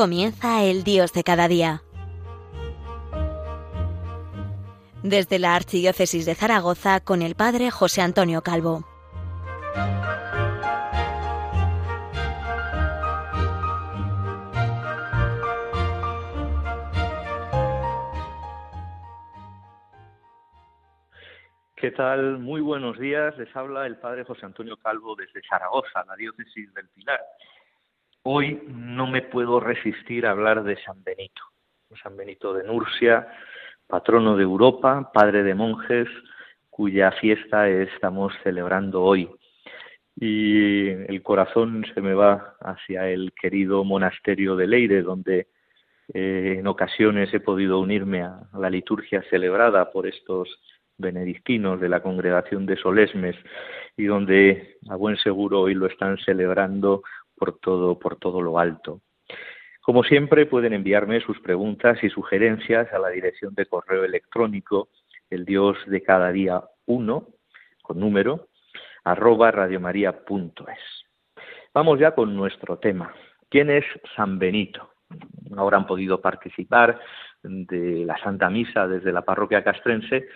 Comienza 0.00 0.64
el 0.64 0.82
Dios 0.82 1.12
de 1.12 1.22
cada 1.22 1.46
día. 1.46 1.82
Desde 5.02 5.38
la 5.38 5.54
Archidiócesis 5.54 6.24
de 6.24 6.34
Zaragoza 6.34 7.00
con 7.00 7.20
el 7.20 7.34
Padre 7.34 7.70
José 7.70 8.00
Antonio 8.00 8.40
Calvo. 8.40 8.82
¿Qué 21.76 21.90
tal? 21.90 22.38
Muy 22.38 22.62
buenos 22.62 22.98
días. 22.98 23.36
Les 23.36 23.54
habla 23.54 23.84
el 23.84 23.98
Padre 23.98 24.24
José 24.24 24.46
Antonio 24.46 24.78
Calvo 24.78 25.14
desde 25.14 25.42
Zaragoza, 25.46 26.06
la 26.06 26.16
diócesis 26.16 26.72
del 26.72 26.88
Pilar. 26.88 27.20
Hoy 28.22 28.62
no 28.68 29.06
me 29.06 29.22
puedo 29.22 29.60
resistir 29.60 30.26
a 30.26 30.32
hablar 30.32 30.62
de 30.62 30.76
San 30.84 31.02
Benito, 31.02 31.42
San 32.02 32.18
Benito 32.18 32.52
de 32.52 32.64
Nursia, 32.64 33.26
patrono 33.86 34.36
de 34.36 34.42
Europa, 34.42 35.10
padre 35.14 35.42
de 35.42 35.54
monjes, 35.54 36.06
cuya 36.68 37.12
fiesta 37.12 37.66
estamos 37.68 38.34
celebrando 38.42 39.02
hoy. 39.02 39.30
Y 40.16 40.88
el 40.88 41.22
corazón 41.22 41.86
se 41.94 42.02
me 42.02 42.12
va 42.12 42.56
hacia 42.60 43.08
el 43.08 43.32
querido 43.32 43.84
monasterio 43.84 44.54
de 44.54 44.66
Leire, 44.66 45.00
donde 45.00 45.46
eh, 46.12 46.56
en 46.58 46.66
ocasiones 46.66 47.32
he 47.32 47.40
podido 47.40 47.80
unirme 47.80 48.22
a 48.22 48.42
la 48.52 48.68
liturgia 48.68 49.22
celebrada 49.30 49.90
por 49.90 50.06
estos 50.06 50.60
benedictinos 50.98 51.80
de 51.80 51.88
la 51.88 52.02
congregación 52.02 52.66
de 52.66 52.76
Solesmes 52.76 53.36
y 53.96 54.04
donde 54.04 54.76
a 54.90 54.96
buen 54.96 55.16
seguro 55.16 55.60
hoy 55.60 55.74
lo 55.74 55.86
están 55.86 56.18
celebrando 56.18 57.02
por 57.40 57.58
todo, 57.58 57.98
por 57.98 58.16
todo 58.16 58.42
lo 58.42 58.58
alto. 58.58 59.00
Como 59.80 60.04
siempre, 60.04 60.44
pueden 60.44 60.74
enviarme 60.74 61.22
sus 61.22 61.40
preguntas 61.40 61.98
y 62.04 62.10
sugerencias 62.10 62.92
a 62.92 62.98
la 62.98 63.08
dirección 63.08 63.54
de 63.54 63.64
correo 63.64 64.04
electrónico 64.04 64.90
el 65.30 65.46
Dios 65.46 65.78
de 65.86 66.02
cada 66.02 66.30
día 66.32 66.62
1, 66.86 67.26
con 67.82 67.98
número, 67.98 68.48
arroba 69.04 69.50
radiomaria.es. 69.50 70.78
Vamos 71.72 71.98
ya 71.98 72.14
con 72.14 72.36
nuestro 72.36 72.78
tema. 72.78 73.14
¿Quién 73.48 73.70
es 73.70 73.84
San 74.14 74.38
Benito? 74.38 74.90
Ahora 75.56 75.78
han 75.78 75.86
podido 75.86 76.20
participar 76.20 77.00
de 77.42 78.04
la 78.04 78.18
Santa 78.18 78.50
Misa 78.50 78.86
desde 78.86 79.12
la 79.12 79.22
parroquia 79.22 79.64
castrense, 79.64 80.28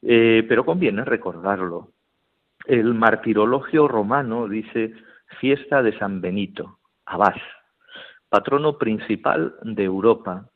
eh, 0.00 0.44
pero 0.48 0.64
conviene 0.64 1.04
recordarlo. 1.04 1.90
El 2.64 2.94
martirologio 2.94 3.86
romano 3.88 4.48
dice 4.48 4.94
fiesta 5.40 5.82
de 5.82 5.98
San 5.98 6.20
Benito, 6.20 6.78
abad, 7.04 7.34
patrono 8.28 8.78
principal 8.78 9.54
de 9.62 9.84
Europa, 9.84 10.50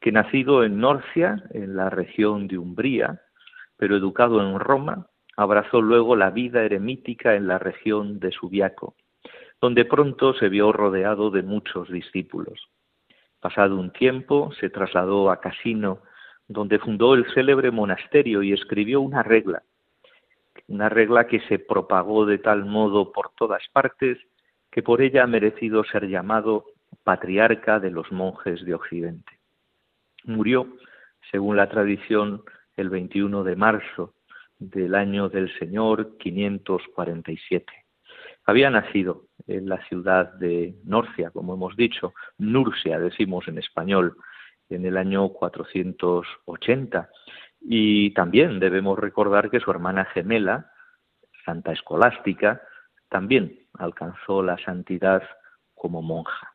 que 0.00 0.12
nacido 0.12 0.64
en 0.64 0.78
Norcia, 0.78 1.42
en 1.50 1.76
la 1.76 1.90
región 1.90 2.46
de 2.48 2.58
Umbría, 2.58 3.22
pero 3.76 3.96
educado 3.96 4.40
en 4.40 4.58
Roma, 4.58 5.06
abrazó 5.36 5.80
luego 5.80 6.16
la 6.16 6.30
vida 6.30 6.62
eremítica 6.62 7.34
en 7.34 7.46
la 7.46 7.58
región 7.58 8.20
de 8.20 8.30
Subiaco, 8.30 8.94
donde 9.60 9.84
pronto 9.84 10.34
se 10.34 10.48
vio 10.48 10.72
rodeado 10.72 11.30
de 11.30 11.42
muchos 11.42 11.88
discípulos. 11.90 12.68
Pasado 13.40 13.76
un 13.76 13.90
tiempo, 13.92 14.52
se 14.60 14.70
trasladó 14.70 15.30
a 15.30 15.40
Casino, 15.40 16.02
donde 16.46 16.78
fundó 16.78 17.14
el 17.14 17.26
célebre 17.32 17.70
monasterio 17.70 18.42
y 18.42 18.52
escribió 18.52 19.00
una 19.00 19.22
regla 19.22 19.62
una 20.68 20.88
regla 20.88 21.26
que 21.26 21.40
se 21.40 21.58
propagó 21.58 22.26
de 22.26 22.38
tal 22.38 22.64
modo 22.64 23.12
por 23.12 23.30
todas 23.36 23.62
partes 23.72 24.18
que 24.70 24.82
por 24.82 25.02
ella 25.02 25.22
ha 25.22 25.26
merecido 25.26 25.84
ser 25.84 26.08
llamado 26.08 26.64
patriarca 27.04 27.80
de 27.80 27.90
los 27.90 28.10
monjes 28.10 28.64
de 28.64 28.74
Occidente. 28.74 29.38
Murió, 30.24 30.66
según 31.30 31.56
la 31.56 31.68
tradición, 31.68 32.42
el 32.76 32.88
21 32.88 33.44
de 33.44 33.56
marzo 33.56 34.14
del 34.58 34.94
año 34.94 35.28
del 35.28 35.56
Señor 35.58 36.16
547. 36.18 37.72
Había 38.46 38.70
nacido 38.70 39.26
en 39.46 39.68
la 39.68 39.84
ciudad 39.86 40.32
de 40.34 40.74
Norcia, 40.84 41.30
como 41.30 41.54
hemos 41.54 41.76
dicho, 41.76 42.14
Nursia 42.38 42.98
decimos 42.98 43.46
en 43.48 43.58
español, 43.58 44.16
en 44.70 44.86
el 44.86 44.96
año 44.96 45.28
480 45.28 47.10
y 47.64 48.10
también 48.10 48.60
debemos 48.60 48.98
recordar 48.98 49.50
que 49.50 49.60
su 49.60 49.70
hermana 49.70 50.04
gemela, 50.04 50.70
Santa 51.44 51.72
Escolástica, 51.72 52.62
también 53.08 53.58
alcanzó 53.78 54.42
la 54.42 54.58
santidad 54.58 55.22
como 55.74 56.02
monja. 56.02 56.54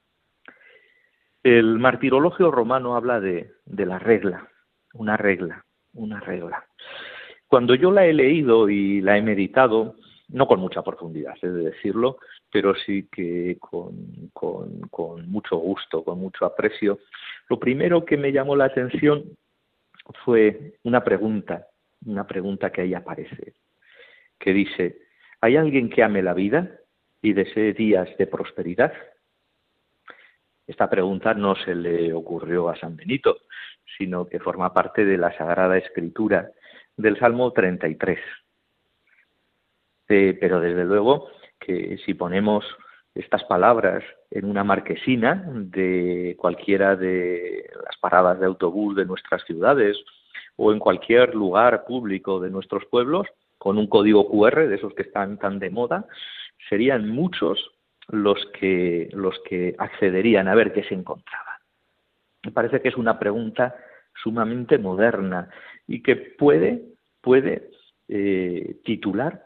El 1.41 1.79
martirologio 1.79 2.51
romano 2.51 2.95
habla 2.95 3.19
de, 3.19 3.53
la 3.65 3.97
regla, 3.97 4.47
una 4.93 5.17
regla, 5.17 5.65
una 5.93 6.19
regla. 6.19 6.65
Cuando 7.47 7.73
yo 7.73 7.91
la 7.91 8.05
he 8.05 8.13
leído 8.13 8.69
y 8.69 9.01
la 9.01 9.17
he 9.17 9.21
meditado, 9.21 9.95
no 10.27 10.47
con 10.47 10.59
mucha 10.59 10.83
profundidad, 10.83 11.35
he 11.41 11.47
de 11.47 11.71
decirlo, 11.71 12.17
pero 12.51 12.75
sí 12.75 13.07
que 13.11 13.57
con, 13.59 14.29
con, 14.33 15.29
mucho 15.29 15.57
gusto, 15.57 16.03
con 16.03 16.19
mucho 16.19 16.45
aprecio. 16.45 16.99
Lo 17.49 17.57
primero 17.57 18.05
que 18.05 18.17
me 18.17 18.31
llamó 18.31 18.55
la 18.55 18.65
atención 18.65 19.23
fue 20.23 20.73
una 20.83 21.03
pregunta, 21.03 21.67
una 22.05 22.25
pregunta 22.25 22.71
que 22.71 22.81
ahí 22.81 22.93
aparece, 22.93 23.53
que 24.37 24.53
dice, 24.53 25.01
¿hay 25.41 25.57
alguien 25.57 25.89
que 25.89 26.03
ame 26.03 26.21
la 26.21 26.33
vida 26.33 26.79
y 27.21 27.33
desee 27.33 27.73
días 27.73 28.09
de 28.17 28.27
prosperidad? 28.27 28.93
Esta 30.67 30.89
pregunta 30.89 31.33
no 31.33 31.55
se 31.55 31.73
le 31.73 32.13
ocurrió 32.13 32.69
a 32.69 32.75
San 32.77 32.95
Benito, 32.95 33.39
sino 33.97 34.27
que 34.27 34.39
forma 34.39 34.73
parte 34.73 35.03
de 35.03 35.17
la 35.17 35.35
Sagrada 35.35 35.77
Escritura 35.77 36.51
del 36.95 37.17
Salmo 37.17 37.51
33. 37.51 38.19
Eh, 40.09 40.37
pero 40.39 40.59
desde 40.59 40.85
luego 40.85 41.29
que 41.59 41.97
si 42.05 42.13
ponemos 42.13 42.65
estas 43.15 43.43
palabras 43.45 44.03
en 44.31 44.45
una 44.45 44.63
marquesina 44.63 45.43
de 45.53 46.35
cualquiera 46.37 46.95
de 46.95 47.69
las 47.83 47.97
paradas 47.97 48.39
de 48.39 48.45
autobús 48.45 48.95
de 48.95 49.05
nuestras 49.05 49.43
ciudades 49.45 49.97
o 50.55 50.71
en 50.71 50.79
cualquier 50.79 51.35
lugar 51.35 51.85
público 51.85 52.39
de 52.39 52.49
nuestros 52.49 52.85
pueblos, 52.85 53.27
con 53.57 53.77
un 53.77 53.87
código 53.87 54.29
QR 54.29 54.67
de 54.67 54.75
esos 54.75 54.93
que 54.93 55.03
están 55.03 55.37
tan 55.37 55.59
de 55.59 55.69
moda, 55.69 56.05
serían 56.69 57.09
muchos 57.09 57.71
los 58.09 58.37
que, 58.59 59.09
los 59.13 59.35
que 59.47 59.75
accederían 59.77 60.47
a 60.47 60.55
ver 60.55 60.73
qué 60.73 60.83
se 60.83 60.95
encontraba. 60.95 61.59
Me 62.43 62.51
parece 62.51 62.81
que 62.81 62.89
es 62.89 62.97
una 62.97 63.19
pregunta 63.19 63.75
sumamente 64.21 64.77
moderna 64.77 65.49
y 65.87 66.01
que 66.01 66.15
puede, 66.15 66.83
puede 67.21 67.69
eh, 68.07 68.77
titular 68.83 69.43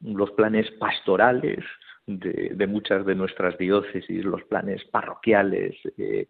los 0.00 0.30
planes 0.32 0.70
pastorales 0.72 1.64
de, 2.08 2.66
muchas 2.66 3.04
de 3.04 3.14
nuestras 3.14 3.58
diócesis, 3.58 4.24
los 4.24 4.42
planes 4.44 4.82
parroquiales 4.86 5.76
eh, 5.98 6.26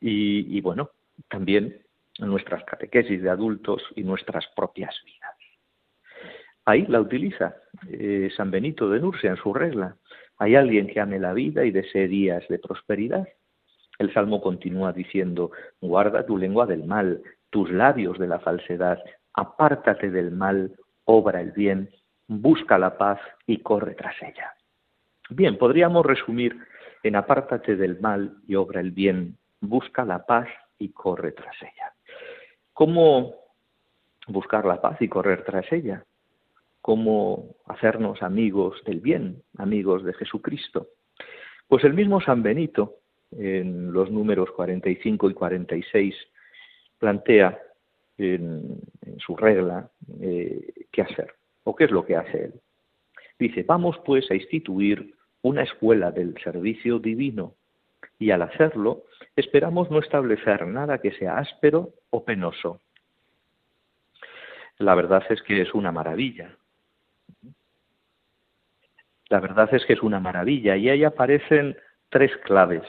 y, 0.00 0.60
bueno, 0.62 0.90
también 1.28 1.82
nuestras 2.18 2.64
catequesis 2.64 3.22
de 3.22 3.28
adultos 3.28 3.82
y 3.94 4.02
nuestras 4.02 4.46
propias 4.56 4.94
vidas. 5.04 5.34
Ahí 6.64 6.86
la 6.86 7.00
utiliza 7.00 7.56
eh, 7.90 8.30
San 8.36 8.50
Benito 8.50 8.88
de 8.90 9.00
Nursia 9.00 9.30
en 9.30 9.36
su 9.36 9.52
regla. 9.52 9.96
¿Hay 10.38 10.54
alguien 10.54 10.86
que 10.86 11.00
ame 11.00 11.18
la 11.18 11.34
vida 11.34 11.64
y 11.64 11.70
desee 11.70 12.08
días 12.08 12.46
de 12.48 12.58
prosperidad? 12.58 13.28
El 13.98 14.12
Salmo 14.14 14.40
continúa 14.40 14.92
diciendo, 14.92 15.50
guarda 15.80 16.24
tu 16.24 16.38
lengua 16.38 16.66
del 16.66 16.84
mal, 16.84 17.22
tus 17.50 17.70
labios 17.70 18.18
de 18.18 18.28
la 18.28 18.38
falsedad, 18.38 18.98
apártate 19.34 20.10
del 20.10 20.30
mal, 20.30 20.72
obra 21.04 21.40
el 21.40 21.52
bien, 21.52 21.90
busca 22.28 22.78
la 22.78 22.96
paz 22.96 23.18
y 23.46 23.58
corre 23.58 23.94
tras 23.94 24.14
ella. 24.22 24.52
Bien, 25.30 25.58
podríamos 25.58 26.06
resumir 26.06 26.56
en 27.02 27.16
apártate 27.16 27.76
del 27.76 28.00
mal 28.00 28.36
y 28.46 28.54
obra 28.54 28.80
el 28.80 28.92
bien, 28.92 29.36
busca 29.60 30.04
la 30.04 30.24
paz 30.24 30.48
y 30.78 30.90
corre 30.90 31.32
tras 31.32 31.54
ella. 31.60 31.92
¿Cómo 32.72 33.34
buscar 34.26 34.64
la 34.64 34.80
paz 34.80 35.00
y 35.00 35.08
correr 35.08 35.44
tras 35.44 35.70
ella? 35.72 36.04
¿Cómo 36.80 37.56
hacernos 37.66 38.22
amigos 38.22 38.82
del 38.84 39.00
bien, 39.00 39.42
amigos 39.58 40.04
de 40.04 40.14
Jesucristo? 40.14 40.88
Pues 41.66 41.84
el 41.84 41.92
mismo 41.92 42.20
San 42.20 42.42
Benito, 42.42 42.96
en 43.32 43.92
los 43.92 44.10
números 44.10 44.50
45 44.52 45.28
y 45.28 45.34
46, 45.34 46.14
plantea 46.98 47.60
en, 48.16 48.80
su 49.18 49.36
regla 49.36 49.90
eh, 50.20 50.86
qué 50.90 51.02
hacer 51.02 51.34
o 51.64 51.76
qué 51.76 51.84
es 51.84 51.90
lo 51.90 52.06
que 52.06 52.16
hace 52.16 52.44
él. 52.44 52.54
Dice, 53.38 53.62
vamos 53.62 53.96
pues 54.04 54.30
a 54.30 54.34
instituir 54.34 55.14
una 55.42 55.62
escuela 55.62 56.10
del 56.10 56.34
servicio 56.42 56.98
divino 56.98 57.54
y 58.18 58.30
al 58.30 58.42
hacerlo 58.42 59.04
esperamos 59.36 59.90
no 59.90 60.00
establecer 60.00 60.66
nada 60.66 60.98
que 60.98 61.12
sea 61.12 61.38
áspero 61.38 61.90
o 62.10 62.24
penoso. 62.24 62.80
La 64.78 64.94
verdad 64.94 65.24
es 65.30 65.42
que 65.42 65.60
es 65.60 65.74
una 65.74 65.92
maravilla. 65.92 66.56
La 69.28 69.40
verdad 69.40 69.68
es 69.72 69.84
que 69.84 69.92
es 69.92 70.02
una 70.02 70.20
maravilla 70.20 70.76
y 70.76 70.88
ahí 70.88 71.04
aparecen 71.04 71.76
tres 72.08 72.34
claves. 72.44 72.84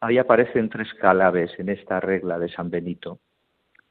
ahí 0.00 0.18
aparecen 0.18 0.68
tres 0.68 0.92
claves 0.94 1.50
en 1.58 1.68
esta 1.68 2.00
regla 2.00 2.38
de 2.38 2.48
San 2.48 2.70
Benito. 2.70 3.18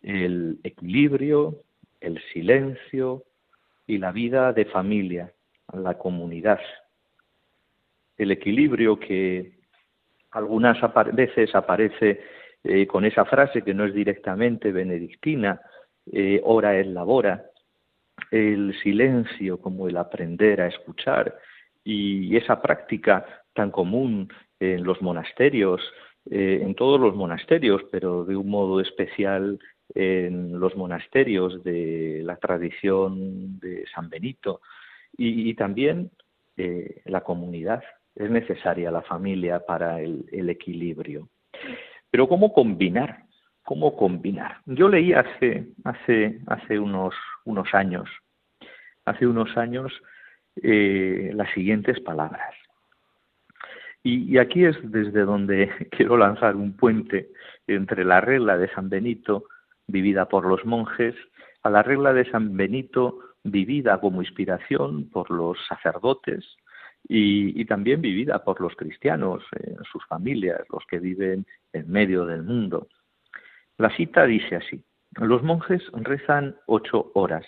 El 0.01 0.59
equilibrio, 0.63 1.63
el 1.99 2.21
silencio 2.33 3.23
y 3.85 3.97
la 3.97 4.11
vida 4.11 4.53
de 4.53 4.65
familia, 4.65 5.33
la 5.73 5.97
comunidad. 5.97 6.59
El 8.17 8.31
equilibrio 8.31 8.99
que 8.99 9.53
algunas 10.31 10.77
veces 11.13 11.53
aparece 11.55 12.21
eh, 12.63 12.87
con 12.87 13.05
esa 13.05 13.25
frase 13.25 13.61
que 13.61 13.73
no 13.73 13.85
es 13.85 13.93
directamente 13.93 14.71
benedictina, 14.71 15.61
eh, 16.11 16.41
ora 16.43 16.77
es 16.77 16.87
labora, 16.87 17.45
el 18.31 18.77
silencio 18.81 19.59
como 19.59 19.87
el 19.87 19.97
aprender 19.97 20.61
a 20.61 20.67
escuchar 20.67 21.37
y 21.83 22.35
esa 22.35 22.61
práctica 22.61 23.25
tan 23.53 23.71
común 23.71 24.29
en 24.59 24.83
los 24.83 25.01
monasterios, 25.01 25.81
eh, 26.29 26.59
en 26.61 26.75
todos 26.75 26.99
los 26.99 27.15
monasterios, 27.15 27.81
pero 27.91 28.25
de 28.25 28.35
un 28.35 28.49
modo 28.49 28.81
especial 28.81 29.59
en 29.95 30.59
los 30.59 30.75
monasterios 30.75 31.63
de 31.63 32.21
la 32.23 32.35
tradición 32.37 33.59
de 33.59 33.85
San 33.93 34.09
Benito 34.09 34.61
y, 35.17 35.53
también 35.53 36.11
eh, 36.57 37.01
la 37.05 37.21
comunidad. 37.21 37.83
Es 38.17 38.31
necesaria 38.31 38.89
la 38.89 39.03
familia 39.03 39.59
para 39.59 40.01
el, 40.01 40.49
equilibrio. 40.49 41.29
Pero 42.09 42.27
¿cómo 42.27 42.51
combinar? 42.51 43.25
¿Cómo 43.63 43.95
combinar? 43.95 44.57
Yo 44.65 44.89
leí 44.89 45.13
hace, 45.13 45.67
hace, 45.83 46.39
hace 46.47 46.79
unos, 46.79 47.13
unos 47.45 47.71
años, 47.75 48.09
hace 49.05 49.27
unos 49.27 49.55
años, 49.55 49.93
eh, 50.63 51.31
las 51.35 51.51
siguientes 51.51 51.99
palabras. 51.99 52.55
Y, 54.01 54.39
aquí 54.39 54.65
es 54.65 54.77
desde 54.81 55.21
donde 55.21 55.69
quiero 55.91 56.17
lanzar 56.17 56.55
un 56.55 56.75
puente 56.75 57.29
entre 57.67 58.03
la 58.03 58.19
regla 58.19 58.57
de 58.57 58.69
San 58.69 58.89
Benito, 58.89 59.43
vivida 59.85 60.27
por 60.27 60.45
los 60.45 60.65
monjes, 60.65 61.13
a 61.61 61.69
la 61.69 61.83
regla 61.83 62.13
de 62.13 62.25
San 62.31 62.57
Benito, 62.57 63.19
vivida 63.43 63.99
como 63.99 64.23
inspiración 64.23 65.07
por 65.11 65.29
los 65.29 65.59
sacerdotes 65.67 66.57
y, 67.09 67.63
también 67.65 68.01
vivida 68.01 68.43
por 68.43 68.59
los 68.59 68.75
cristianos, 68.75 69.43
en 69.53 69.81
sus 69.85 70.05
familias, 70.07 70.61
los 70.71 70.85
que 70.87 70.99
viven 70.99 71.45
en 71.73 71.89
medio 71.89 72.25
del 72.25 72.43
mundo. 72.43 72.87
La 73.77 73.95
cita 73.95 74.25
dice 74.25 74.57
así, 74.57 74.83
los 75.15 75.41
monjes 75.41 75.81
rezan 75.93 76.57
ocho 76.65 77.11
horas, 77.13 77.45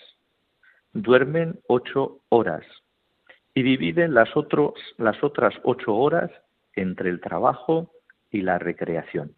duermen 0.93 1.59
ocho 1.67 2.19
horas 2.29 2.65
y 3.53 3.63
dividen 3.63 4.13
las, 4.13 4.35
otros, 4.37 4.73
las 4.97 5.21
otras 5.23 5.53
ocho 5.63 5.93
horas 5.93 6.31
entre 6.75 7.09
el 7.09 7.19
trabajo 7.19 7.91
y 8.31 8.41
la 8.41 8.59
recreación. 8.59 9.33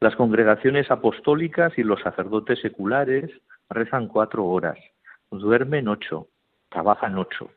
Las 0.00 0.16
congregaciones 0.16 0.90
apostólicas 0.90 1.76
y 1.76 1.82
los 1.82 2.00
sacerdotes 2.00 2.60
seculares 2.60 3.30
rezan 3.68 4.08
cuatro 4.08 4.46
horas, 4.46 4.78
duermen 5.30 5.88
ocho, 5.88 6.28
trabajan 6.70 7.18
ocho. 7.18 7.50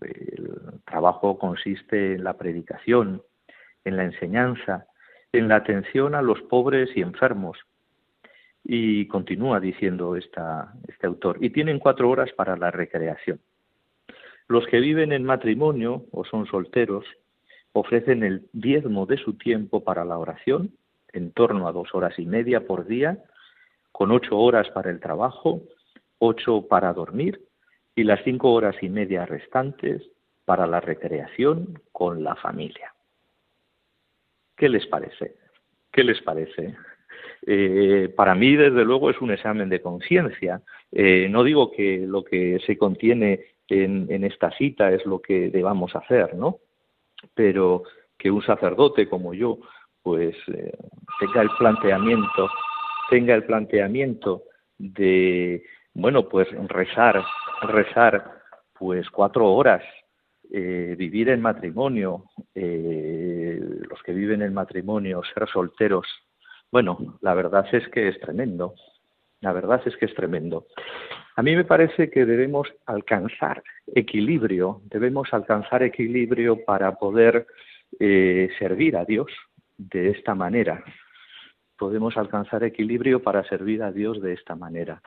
El 0.00 0.80
trabajo 0.84 1.38
consiste 1.38 2.14
en 2.14 2.24
la 2.24 2.36
predicación, 2.36 3.22
en 3.84 3.96
la 3.96 4.04
enseñanza, 4.04 4.86
en 5.32 5.48
la 5.48 5.56
atención 5.56 6.14
a 6.14 6.22
los 6.22 6.40
pobres 6.42 6.90
y 6.94 7.00
enfermos. 7.00 7.58
Y 8.62 9.06
continúa 9.08 9.60
diciendo 9.60 10.16
este 10.16 10.40
autor, 11.06 11.38
y 11.40 11.50
tienen 11.50 11.78
cuatro 11.78 12.08
horas 12.08 12.32
para 12.32 12.56
la 12.56 12.70
recreación. 12.70 13.40
Los 14.48 14.66
que 14.66 14.80
viven 14.80 15.12
en 15.12 15.24
matrimonio 15.24 16.04
o 16.12 16.24
son 16.24 16.46
solteros 16.46 17.04
ofrecen 17.72 18.22
el 18.22 18.48
diezmo 18.52 19.06
de 19.06 19.16
su 19.18 19.34
tiempo 19.34 19.82
para 19.82 20.04
la 20.04 20.18
oración, 20.18 20.70
en 21.12 21.32
torno 21.32 21.68
a 21.68 21.72
dos 21.72 21.94
horas 21.94 22.18
y 22.18 22.26
media 22.26 22.66
por 22.66 22.86
día, 22.86 23.18
con 23.92 24.10
ocho 24.10 24.38
horas 24.38 24.68
para 24.70 24.90
el 24.90 25.00
trabajo, 25.00 25.62
ocho 26.18 26.66
para 26.68 26.92
dormir 26.92 27.40
y 27.94 28.04
las 28.04 28.22
cinco 28.24 28.52
horas 28.52 28.76
y 28.82 28.88
media 28.88 29.26
restantes 29.26 30.02
para 30.44 30.66
la 30.66 30.80
recreación 30.80 31.80
con 31.92 32.22
la 32.22 32.34
familia. 32.36 32.92
¿Qué 34.56 34.68
les 34.68 34.86
parece? 34.86 35.36
¿Qué 35.90 36.04
les 36.04 36.20
parece? 36.22 36.76
Eh, 37.46 38.12
para 38.16 38.34
mí, 38.34 38.56
desde 38.56 38.84
luego, 38.84 39.10
es 39.10 39.20
un 39.20 39.30
examen 39.30 39.68
de 39.68 39.80
conciencia. 39.80 40.62
Eh, 40.90 41.28
no 41.30 41.44
digo 41.44 41.70
que 41.70 42.04
lo 42.06 42.24
que 42.24 42.58
se 42.66 42.76
contiene 42.76 43.40
en, 43.68 44.24
esta 44.24 44.50
cita 44.52 44.92
es 44.92 45.04
lo 45.06 45.20
que 45.20 45.50
debamos 45.50 45.94
hacer, 45.96 46.34
¿no? 46.34 46.58
Pero 47.34 47.82
que 48.18 48.30
un 48.30 48.42
sacerdote 48.42 49.08
como 49.08 49.34
yo, 49.34 49.58
pues 50.02 50.36
eh, 50.48 50.72
tenga 51.18 51.42
el 51.42 51.50
planteamiento, 51.58 52.48
tenga 53.10 53.34
el 53.34 53.44
planteamiento 53.44 54.44
de, 54.78 55.64
bueno, 55.94 56.28
pues 56.28 56.48
rezar, 56.68 57.24
rezar, 57.62 58.42
pues 58.78 59.08
cuatro 59.10 59.52
horas, 59.52 59.82
eh, 60.52 60.94
vivir 60.98 61.30
en 61.30 61.40
matrimonio, 61.40 62.24
eh, 62.54 63.58
los 63.88 64.02
que 64.02 64.12
viven 64.12 64.42
en 64.42 64.52
matrimonio, 64.52 65.22
ser 65.32 65.48
solteros, 65.48 66.06
bueno, 66.74 67.18
la 67.20 67.34
verdad 67.34 67.66
es 67.72 67.86
que 67.90 68.08
es 68.08 68.18
tremendo. 68.18 68.74
La 69.40 69.52
verdad 69.52 69.80
es 69.86 69.96
que 69.96 70.06
es 70.06 70.14
tremendo. 70.14 70.66
A 71.36 71.42
mí 71.42 71.54
me 71.54 71.64
parece 71.64 72.10
que 72.10 72.24
debemos 72.26 72.66
alcanzar 72.86 73.62
equilibrio, 73.86 74.80
debemos 74.86 75.32
alcanzar 75.32 75.84
equilibrio 75.84 76.64
para 76.64 76.96
poder 76.96 77.46
eh, 78.00 78.48
servir 78.58 78.96
a 78.96 79.04
Dios 79.04 79.28
de 79.78 80.10
esta 80.10 80.34
manera. 80.34 80.82
Podemos 81.78 82.16
alcanzar 82.16 82.64
equilibrio 82.64 83.22
para 83.22 83.44
servir 83.44 83.80
a 83.84 83.92
Dios 83.92 84.20
de 84.20 84.32
esta 84.32 84.56
manera. 84.56 85.00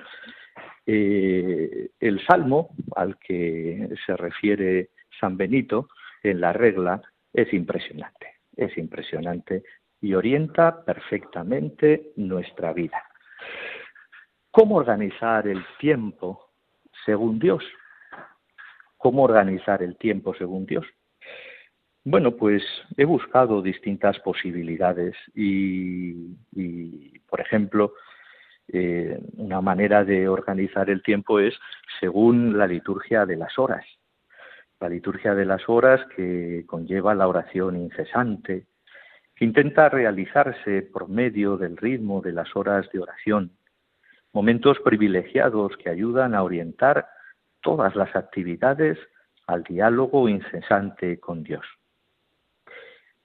Eh, 0.89 1.89
el 1.99 2.25
salmo 2.25 2.69
al 2.95 3.17
que 3.19 3.89
se 4.05 4.15
refiere 4.15 4.91
San 5.19 5.35
Benito 5.35 5.89
en 6.23 6.39
la 6.39 6.53
regla 6.53 7.01
es 7.33 7.53
impresionante, 7.53 8.35
es 8.55 8.77
impresionante 8.77 9.63
y 9.99 10.13
orienta 10.13 10.85
perfectamente 10.85 12.13
nuestra 12.15 12.71
vida. 12.71 13.03
¿Cómo 14.49 14.75
organizar 14.75 15.47
el 15.47 15.63
tiempo 15.77 16.51
según 17.05 17.37
Dios? 17.37 17.63
¿Cómo 18.97 19.23
organizar 19.23 19.83
el 19.83 19.97
tiempo 19.97 20.33
según 20.35 20.65
Dios? 20.65 20.85
Bueno, 22.05 22.37
pues 22.37 22.63
he 22.95 23.03
buscado 23.03 23.61
distintas 23.61 24.17
posibilidades 24.19 25.13
y, 25.35 27.19
por 27.27 27.41
ejemplo, 27.41 27.93
eh, 28.69 29.19
una 29.37 29.61
manera 29.61 30.03
de 30.03 30.27
organizar 30.27 30.89
el 30.89 31.01
tiempo 31.01 31.39
es 31.39 31.57
según 31.99 32.57
la 32.57 32.67
liturgia 32.67 33.25
de 33.25 33.37
las 33.37 33.57
horas. 33.57 33.85
La 34.79 34.89
liturgia 34.89 35.33
de 35.33 35.45
las 35.45 35.67
horas 35.67 36.01
que 36.15 36.63
conlleva 36.67 37.15
la 37.15 37.27
oración 37.27 37.77
incesante, 37.77 38.67
que 39.35 39.45
intenta 39.45 39.89
realizarse 39.89 40.81
por 40.81 41.09
medio 41.09 41.57
del 41.57 41.77
ritmo 41.77 42.21
de 42.21 42.33
las 42.33 42.55
horas 42.55 42.89
de 42.91 42.99
oración, 42.99 43.51
momentos 44.33 44.77
privilegiados 44.83 45.75
que 45.77 45.89
ayudan 45.89 46.35
a 46.35 46.43
orientar 46.43 47.07
todas 47.61 47.95
las 47.95 48.15
actividades 48.15 48.97
al 49.47 49.63
diálogo 49.63 50.29
incesante 50.29 51.19
con 51.19 51.43
Dios. 51.43 51.65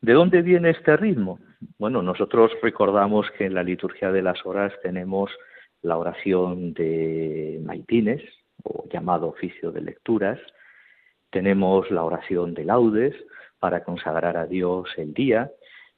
¿De 0.03 0.13
dónde 0.13 0.43
viene 0.43 0.71
este 0.71 0.97
ritmo? 0.97 1.39
Bueno, 1.79 2.03
nosotros 2.03 2.51
recordamos 2.61 3.31
que 3.39 3.47
en 3.47 3.55
la 3.55 3.63
liturgia 3.63 4.11
de 4.11 4.21
las 4.21 4.45
horas 4.45 4.73
tenemos 4.83 5.31
la 5.81 5.97
oración 5.97 6.75
de 6.75 7.61
maitines, 7.65 8.23
o 8.65 8.85
llamado 8.89 9.29
oficio 9.29 9.71
de 9.73 9.81
lecturas, 9.81 10.39
tenemos 11.31 11.91
la 11.91 12.03
oración 12.03 12.53
de 12.53 12.65
laudes 12.65 13.15
para 13.59 13.85
consagrar 13.85 14.37
a 14.37 14.47
Dios 14.47 14.89
el 14.97 15.15
día, 15.15 15.51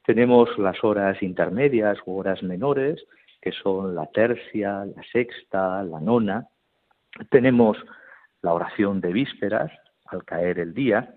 tenemos 0.05 0.51
las 0.59 0.85
horas 0.85 1.23
intermedias 1.23 1.99
u 2.05 2.19
horas 2.19 2.43
menores 2.43 3.03
que 3.41 3.53
son 3.53 3.95
la 3.95 4.07
tercia, 4.07 4.85
la 4.85 5.03
sexta, 5.13 5.83
la 5.83 6.01
nona. 6.01 6.47
Tenemos 7.31 7.77
la 8.43 8.53
oración 8.53 9.01
de 9.01 9.13
vísperas 9.13 9.73
al 10.07 10.25
caer 10.25 10.59
el 10.59 10.75
día 10.75 11.15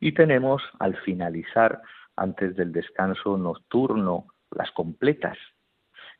y 0.00 0.12
tenemos 0.12 0.62
al 0.78 0.96
finalizar, 0.98 1.80
antes 2.16 2.56
del 2.56 2.72
descanso 2.72 3.36
nocturno, 3.36 4.26
las 4.50 4.70
completas. 4.72 5.36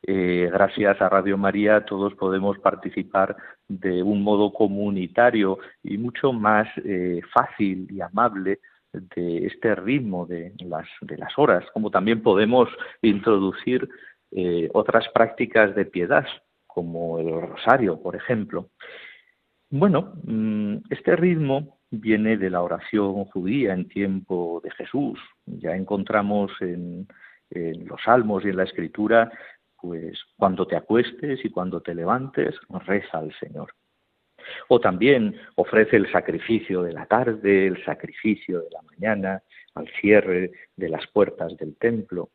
Eh, 0.06 0.50
gracias 0.52 1.00
a 1.00 1.08
Radio 1.08 1.38
María 1.38 1.86
todos 1.86 2.14
podemos 2.14 2.58
participar 2.58 3.36
de 3.68 4.02
un 4.02 4.22
modo 4.22 4.52
comunitario 4.52 5.58
y 5.82 5.96
mucho 5.96 6.30
más 6.30 6.68
eh, 6.84 7.22
fácil 7.32 7.86
y 7.90 8.02
amable 8.02 8.60
de 8.92 9.46
este 9.46 9.74
ritmo 9.74 10.26
de 10.26 10.52
las, 10.60 10.86
horas, 11.36 11.64
como 11.72 11.90
también 11.90 12.22
podemos 12.22 12.68
introducir 13.02 13.88
eh, 14.30 14.68
otras 14.74 15.08
prácticas 15.08 15.74
de 15.74 15.86
piedad, 15.86 16.26
como 16.66 17.18
el 17.18 17.40
rosario, 17.40 18.00
por 18.00 18.14
ejemplo. 18.14 18.68
Bueno, 19.70 20.12
mm, 20.24 20.76
este 20.90 21.16
ritmo 21.16 21.74
viene 22.00 22.36
de 22.36 22.50
la 22.50 22.62
oración 22.62 23.24
judía 23.26 23.72
en 23.72 23.88
tiempo 23.88 24.60
de 24.62 24.70
Jesús. 24.72 25.18
Ya 25.46 25.74
encontramos 25.74 26.52
en, 26.60 27.06
los 27.50 28.02
salmos 28.02 28.44
y 28.44 28.48
en 28.48 28.56
la 28.56 28.64
escritura, 28.64 29.30
pues 29.80 30.18
cuando 30.36 30.66
te 30.66 30.76
acuestes 30.76 31.44
y 31.44 31.50
cuando 31.50 31.80
te 31.80 31.94
levantes, 31.94 32.54
reza 32.86 33.18
al 33.18 33.32
Señor. 33.38 33.72
O 34.68 34.80
también 34.80 35.36
ofrece 35.54 35.96
el 35.96 36.10
sacrificio 36.10 36.82
de 36.82 36.92
la 36.92 37.06
tarde, 37.06 37.66
el 37.66 37.82
sacrificio 37.84 38.60
de 38.60 38.70
la 38.70 38.82
mañana, 38.82 39.42
al 39.74 39.88
cierre 40.00 40.50
de 40.76 40.88
las 40.88 41.06
puertas 41.08 41.56
del 41.56 41.76
templo. 41.76 42.30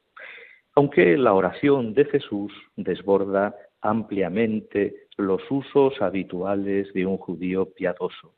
Aunque 0.75 1.17
la 1.17 1.33
oración 1.33 1.93
de 1.93 2.05
Jesús 2.05 2.53
desborda 2.75 3.55
ampliamente 3.81 5.07
los 5.17 5.41
usos 5.49 6.01
habituales 6.01 6.93
de 6.93 7.05
un 7.05 7.17
judío 7.17 7.69
piadoso, 7.73 8.33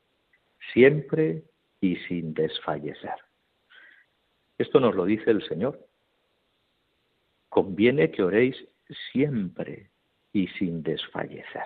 siempre 0.74 1.44
y 1.80 1.96
sin 2.08 2.34
desfallecer. 2.34 3.16
Esto 4.58 4.80
nos 4.80 4.96
lo 4.96 5.06
dice 5.06 5.32
el 5.32 5.44
Señor. 5.48 5.80
Conviene 7.50 8.12
que 8.12 8.24
oréis 8.24 8.56
siempre 9.12 9.90
y 10.34 10.48
sin 10.48 10.84
desfallecer. 10.84 11.66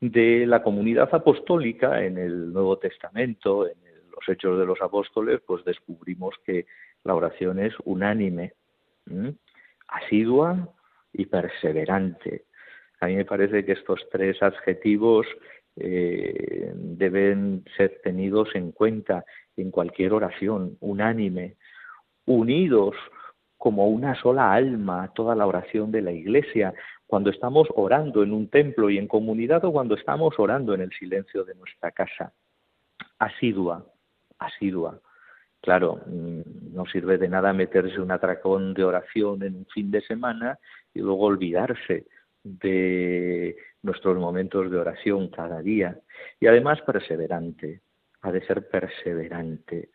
De 0.00 0.46
la 0.46 0.62
comunidad 0.62 1.08
apostólica 1.12 2.04
en 2.04 2.18
el 2.18 2.52
Nuevo 2.52 2.78
Testamento, 2.78 3.66
en 3.66 3.78
los 4.10 4.28
Hechos 4.28 4.58
de 4.58 4.66
los 4.66 4.80
Apóstoles, 4.80 5.40
pues 5.46 5.64
descubrimos 5.64 6.34
que 6.44 6.66
la 7.04 7.14
oración 7.14 7.58
es 7.58 7.74
unánime, 7.84 8.52
asidua 9.88 10.68
y 11.12 11.26
perseverante. 11.26 12.44
A 13.00 13.06
mí 13.06 13.16
me 13.16 13.24
parece 13.24 13.64
que 13.64 13.72
estos 13.72 14.00
tres 14.10 14.42
adjetivos 14.42 15.26
eh, 15.76 16.72
deben 16.74 17.64
ser 17.76 18.00
tenidos 18.02 18.48
en 18.54 18.72
cuenta 18.72 19.24
en 19.56 19.70
cualquier 19.70 20.12
oración, 20.12 20.76
unánime, 20.80 21.56
unidos 22.26 22.94
como 23.56 23.88
una 23.88 24.14
sola 24.14 24.52
alma, 24.52 25.12
toda 25.14 25.34
la 25.34 25.46
oración 25.46 25.90
de 25.90 26.02
la 26.02 26.12
Iglesia, 26.12 26.72
cuando 27.06 27.30
estamos 27.30 27.66
orando 27.74 28.22
en 28.22 28.32
un 28.32 28.48
templo 28.48 28.88
y 28.88 28.98
en 28.98 29.08
comunidad 29.08 29.64
o 29.64 29.72
cuando 29.72 29.94
estamos 29.94 30.38
orando 30.38 30.74
en 30.74 30.82
el 30.82 30.90
silencio 30.92 31.44
de 31.44 31.54
nuestra 31.54 31.90
casa. 31.90 32.32
Asidua, 33.18 33.84
asidua. 34.38 35.00
Claro, 35.60 36.00
mm, 36.06 36.74
no 36.74 36.86
sirve 36.86 37.18
de 37.18 37.28
nada 37.28 37.52
meterse 37.52 38.00
un 38.00 38.12
atracón 38.12 38.74
de 38.74 38.84
oración 38.84 39.42
en 39.42 39.56
un 39.56 39.66
fin 39.66 39.90
de 39.90 40.02
semana 40.02 40.58
y 40.94 41.00
luego 41.00 41.24
olvidarse 41.24 42.06
de 42.44 43.56
nuestros 43.82 44.16
momentos 44.16 44.70
de 44.70 44.78
oración 44.78 45.28
cada 45.28 45.60
día. 45.60 45.98
Y 46.40 46.46
además 46.46 46.80
perseverante, 46.82 47.80
ha 48.22 48.32
de 48.32 48.44
ser 48.46 48.68
perseverante, 48.68 49.90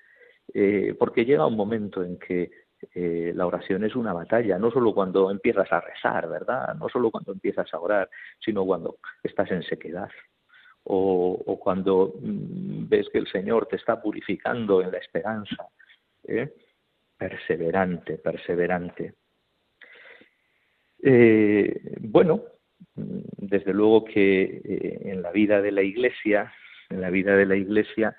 eh, 0.54 0.96
porque 0.98 1.26
llega 1.26 1.48
un 1.48 1.56
momento 1.56 2.04
en 2.04 2.18
que 2.18 2.52
eh, 2.94 3.32
la 3.36 3.46
oración 3.46 3.84
es 3.84 3.96
una 3.96 4.14
batalla, 4.14 4.58
no 4.58 4.72
solo 4.72 4.94
cuando 4.94 5.32
empiezas 5.32 5.72
a 5.72 5.82
rezar, 5.82 6.30
¿verdad? 6.30 6.76
No 6.76 6.90
solo 6.90 7.12
cuando 7.12 7.32
empiezas 7.32 7.74
a 7.74 7.80
orar, 7.80 8.10
sino 8.40 8.66
cuando 8.66 8.98
estás 9.22 9.52
en 9.52 9.64
sequedad, 9.64 10.10
o, 10.86 11.60
cuando 11.62 12.16
mm, 12.20 12.90
ves 12.90 13.08
que 13.10 13.20
el 13.20 13.28
Señor 13.28 13.68
te 13.68 13.78
está 13.78 14.02
purificando 14.02 14.82
en 14.82 14.92
la 14.92 14.98
esperanza. 14.98 15.68
¿eh? 16.26 16.54
Perseverante, 17.18 18.18
perseverante. 18.18 19.14
Bueno, 22.00 22.44
desde 22.96 23.74
luego 23.74 24.06
que 24.06 24.62
eh, 24.64 25.02
en 25.06 25.22
la 25.22 25.32
vida 25.32 25.62
de 25.62 25.72
la 25.72 25.82
Iglesia, 25.82 26.54
en 26.90 27.02
la 27.02 27.10
vida 27.10 27.36
de 27.36 27.46
la 27.46 27.56
Iglesia, 27.56 28.16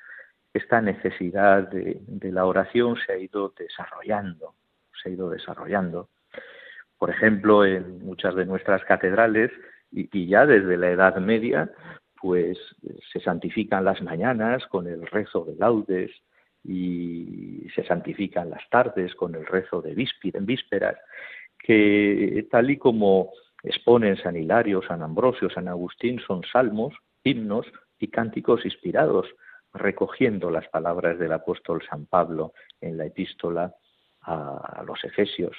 esta 0.52 0.80
necesidad 0.80 1.68
de, 1.68 2.00
la 2.32 2.46
oración 2.46 2.96
se 3.04 3.12
ha 3.12 3.18
ido 3.18 3.52
desarrollando, 3.58 4.54
se 5.02 5.08
ha 5.08 5.12
ido 5.12 5.30
desarrollando. 5.30 6.08
Por 6.98 7.10
ejemplo, 7.10 7.64
en 7.64 8.04
muchas 8.04 8.34
de 8.34 8.46
nuestras 8.46 8.84
catedrales, 8.84 9.50
y 9.90 10.26
ya 10.26 10.46
desde 10.46 10.76
la 10.76 10.90
Edad 10.90 11.16
Media, 11.16 11.70
pues 12.20 12.58
se 13.12 13.20
santifican 13.20 13.84
las 13.84 14.00
mañanas 14.02 14.66
con 14.68 14.86
el 14.86 15.06
rezo 15.06 15.44
de 15.44 15.56
laudes 15.56 16.10
y 16.64 17.66
se 17.74 17.84
santifican 17.84 18.50
las 18.50 18.68
tardes 18.70 19.14
con 19.14 19.34
el 19.34 19.44
rezo 19.44 19.82
de 19.82 19.94
vísperas, 19.94 20.96
que 21.58 22.46
tal 22.50 22.70
y 22.70 22.78
como 22.78 23.30
exponen 23.64 24.16
San 24.16 24.36
Hilario, 24.36 24.82
San 24.86 25.02
Ambrosio, 25.02 25.50
San 25.50 25.68
Agustín, 25.68 26.20
son 26.20 26.42
salmos, 26.44 26.94
himnos 27.24 27.66
y 27.98 28.08
cánticos 28.08 28.64
inspirados, 28.64 29.26
recogiendo 29.72 30.50
las 30.50 30.68
palabras 30.68 31.18
del 31.18 31.32
apóstol 31.32 31.82
San 31.88 32.06
Pablo 32.06 32.52
en 32.80 32.96
la 32.96 33.06
epístola 33.06 33.74
a 34.20 34.82
los 34.86 35.02
Efesios. 35.04 35.56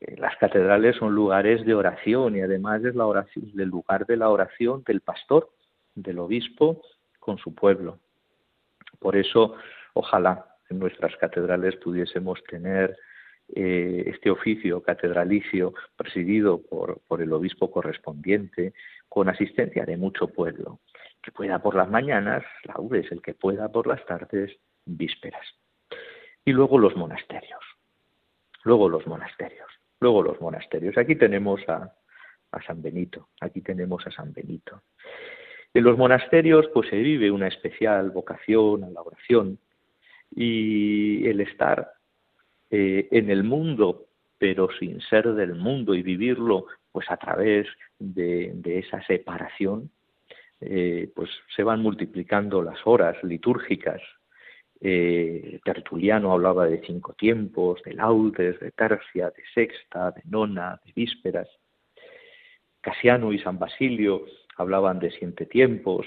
Eh, 0.00 0.16
las 0.16 0.36
catedrales 0.36 0.96
son 0.96 1.14
lugares 1.14 1.64
de 1.64 1.74
oración 1.74 2.36
y 2.36 2.40
además 2.40 2.82
es 2.84 2.94
del 3.54 3.68
lugar 3.68 4.06
de 4.06 4.16
la 4.16 4.30
oración 4.30 4.82
del 4.86 5.00
pastor, 5.02 5.50
del 5.94 6.18
obispo 6.18 6.82
con 7.18 7.38
su 7.38 7.54
pueblo. 7.54 7.98
Por 8.98 9.16
eso, 9.16 9.54
ojalá 9.94 10.46
en 10.70 10.78
nuestras 10.78 11.14
catedrales 11.16 11.76
pudiésemos 11.76 12.42
tener 12.44 12.96
eh, 13.54 14.04
este 14.06 14.30
oficio 14.30 14.82
catedralicio 14.82 15.74
presidido 15.96 16.62
por, 16.62 17.00
por 17.08 17.22
el 17.22 17.32
obispo 17.32 17.70
correspondiente, 17.70 18.74
con 19.08 19.28
asistencia 19.28 19.84
de 19.84 19.96
mucho 19.96 20.28
pueblo, 20.28 20.80
que 21.22 21.32
pueda 21.32 21.60
por 21.60 21.74
las 21.74 21.90
mañanas, 21.90 22.44
laudes, 22.64 23.10
el 23.10 23.22
que 23.22 23.34
pueda 23.34 23.70
por 23.70 23.86
las 23.86 24.04
tardes, 24.06 24.56
vísperas. 24.84 25.46
Y 26.44 26.52
luego 26.52 26.78
los 26.78 26.96
monasterios. 26.96 27.60
Luego 28.64 28.88
los 28.88 29.06
monasterios. 29.06 29.68
Luego 30.00 30.22
los 30.22 30.40
monasterios. 30.40 30.96
Aquí 30.96 31.16
tenemos 31.16 31.60
a, 31.68 31.94
San 32.66 32.82
Benito, 32.82 33.28
aquí 33.40 33.60
tenemos 33.60 34.06
a 34.06 34.10
San 34.10 34.32
Benito. 34.32 34.82
En 35.72 35.84
los 35.84 35.96
monasterios 35.96 36.66
pues 36.74 36.88
se 36.88 36.96
vive 36.96 37.30
una 37.30 37.46
especial 37.46 38.10
vocación 38.10 38.82
a 38.84 38.90
la 38.90 39.02
oración 39.02 39.58
y 40.34 41.28
el 41.28 41.40
estar 41.40 41.92
eh, 42.70 43.08
en 43.10 43.30
el 43.30 43.44
mundo 43.44 44.06
pero 44.38 44.68
sin 44.78 45.00
ser 45.02 45.34
del 45.34 45.54
mundo 45.54 45.94
y 45.94 46.02
vivirlo 46.02 46.66
pues 46.92 47.10
a 47.10 47.16
través 47.16 47.66
de, 47.98 48.54
esa 48.64 49.02
separación 49.06 49.90
eh, 50.60 51.10
pues 51.14 51.30
se 51.54 51.62
van 51.62 51.82
multiplicando 51.82 52.62
las 52.62 52.78
horas 52.86 53.22
litúrgicas 53.22 54.00
eh, 54.80 55.60
Tertuliano 55.62 56.32
hablaba 56.32 56.64
de 56.66 56.80
cinco 56.86 57.12
tiempos, 57.12 57.82
de 57.82 57.92
laudes, 57.92 58.58
de 58.60 58.70
tercia, 58.70 59.30
de 59.30 59.42
sexta, 59.52 60.10
de 60.12 60.22
nona, 60.24 60.80
de 60.86 60.92
vísperas. 60.92 61.48
Casiano 62.80 63.30
y 63.34 63.38
San 63.40 63.58
Basilio 63.58 64.24
hablaban 64.56 64.98
de 64.98 65.10
siete 65.10 65.44
tiempos, 65.44 66.06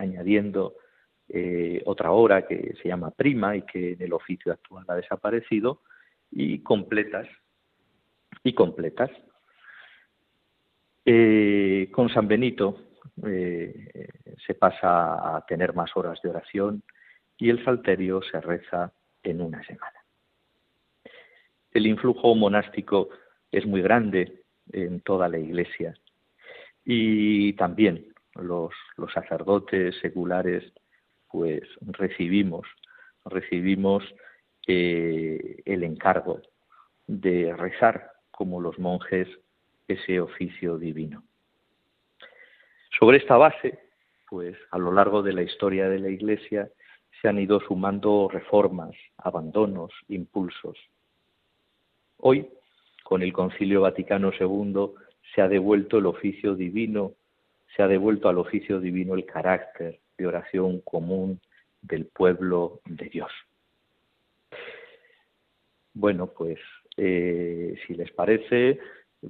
añadiendo 0.00 0.74
eh, 1.28 1.82
otra 1.86 2.10
hora 2.10 2.46
que 2.46 2.74
se 2.82 2.88
llama 2.88 3.10
prima 3.10 3.56
y 3.56 3.62
que 3.62 3.92
en 3.92 4.02
el 4.02 4.12
oficio 4.12 4.52
actual 4.52 4.84
ha 4.88 4.94
desaparecido, 4.94 5.82
y 6.30 6.60
completas, 6.60 7.26
y 8.42 8.52
completas. 8.52 9.10
con 11.92 12.08
San 12.10 12.28
Benito 12.28 12.90
se 13.16 14.54
pasa 14.58 15.36
a 15.36 15.44
tener 15.46 15.74
más 15.74 15.96
horas 15.96 16.20
de 16.22 16.28
oración, 16.28 16.82
y 17.38 17.50
el 17.50 17.64
salterio 17.64 18.20
se 18.22 18.40
reza 18.40 18.92
en 19.22 19.40
una 19.40 19.62
semana. 19.64 19.98
El 21.70 21.86
influjo 21.86 22.34
monástico 22.34 23.08
es 23.52 23.64
muy 23.64 23.80
grande 23.80 24.42
en 24.72 25.00
toda 25.00 25.28
la 25.28 25.38
Iglesia 25.38 25.94
y 26.84 27.52
también 27.54 28.12
los, 28.34 28.72
sacerdotes 29.12 29.98
seculares 30.00 30.64
pues 31.30 31.62
recibimos 31.80 32.66
recibimos 33.28 34.04
eh, 34.66 35.62
el 35.64 35.84
encargo 35.84 36.40
de 37.06 37.54
rezar 37.56 38.12
como 38.30 38.60
los 38.60 38.78
monjes 38.78 39.28
ese 39.86 40.20
oficio 40.20 40.78
divino. 40.78 41.22
Sobre 42.98 43.18
esta 43.18 43.36
base, 43.36 43.78
pues 44.28 44.56
a 44.70 44.78
lo 44.78 44.92
largo 44.92 45.22
de 45.22 45.32
la 45.32 45.42
historia 45.42 45.88
de 45.88 45.98
la 45.98 46.08
Iglesia 46.08 46.70
se 47.20 47.28
han 47.28 47.38
ido 47.38 47.60
sumando 47.60 48.28
reformas, 48.30 48.94
abandonos, 49.16 49.92
impulsos. 50.08 50.78
Hoy, 52.18 52.48
con 53.02 53.22
el 53.22 53.32
Concilio 53.32 53.82
Vaticano 53.82 54.30
II, 54.38 54.90
se 55.34 55.40
ha 55.40 55.48
devuelto 55.48 55.98
el 55.98 56.06
oficio 56.06 56.54
divino, 56.54 57.14
se 57.74 57.82
ha 57.82 57.88
devuelto 57.88 58.28
al 58.28 58.38
oficio 58.38 58.80
divino 58.80 59.14
el 59.14 59.24
carácter 59.24 59.98
de 60.18 60.26
oración 60.26 60.80
común 60.80 61.40
del 61.80 62.06
pueblo 62.06 62.80
de 62.84 63.08
Dios. 63.08 63.30
Bueno, 65.94 66.26
pues 66.26 66.58
eh, 66.96 67.76
si 67.86 67.94
les 67.94 68.12
parece, 68.12 68.78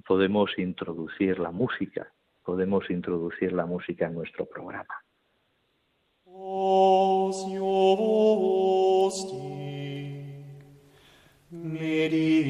podemos 0.07 0.51
introducir 0.59 1.39
la 1.39 1.51
música, 1.51 2.11
podemos 2.45 2.91
introducir 2.91 3.53
la 3.53 3.67
música 3.67 4.07
en 4.07 4.15
nuestro 4.15 4.47
programa. 4.47 4.95
meditabitur 11.51 12.49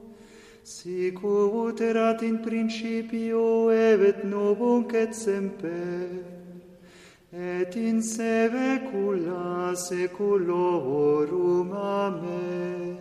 sicut 0.63 1.81
erat 1.81 2.21
in 2.21 2.39
principio 2.39 3.69
et 3.69 4.23
nunc 4.23 4.93
et 4.93 5.13
semper 5.13 6.34
et 7.37 7.75
in 7.75 7.99
saecula 8.01 9.75
saeculorum 9.75 11.71
amen. 11.73 12.97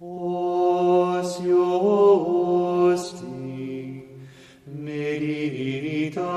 Osio 0.00 1.66
osti 2.90 4.02
medita 4.66 6.32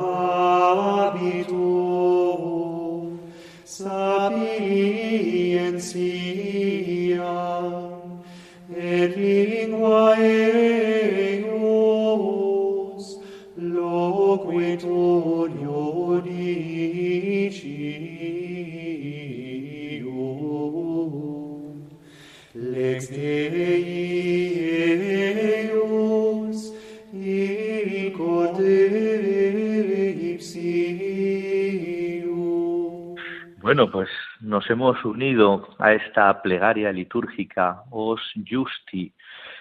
habitu 0.00 1.68
sapientia 3.64 5.12
et 8.74 9.12
lingua 9.16 10.16
et 10.18 10.81
Bueno, 33.62 33.88
pues 33.92 34.08
nos 34.40 34.68
hemos 34.70 35.04
unido 35.04 35.68
a 35.78 35.92
esta 35.92 36.42
plegaria 36.42 36.90
litúrgica 36.90 37.84
Os 37.92 38.20
Justi, 38.44 39.14